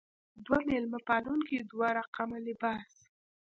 [0.45, 2.93] دوه مېلمه پالونکې دوه رقمه لباس.